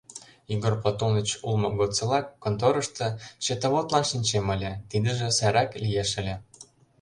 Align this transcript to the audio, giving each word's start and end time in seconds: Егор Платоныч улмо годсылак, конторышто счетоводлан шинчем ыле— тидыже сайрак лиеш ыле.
Егор 0.53 0.73
Платоныч 0.81 1.29
улмо 1.47 1.69
годсылак, 1.79 2.25
конторышто 2.43 3.05
счетоводлан 3.43 4.03
шинчем 4.09 4.47
ыле— 4.55 4.71
тидыже 4.89 5.27
сайрак 5.37 5.69
лиеш 5.83 6.11
ыле. 6.21 6.35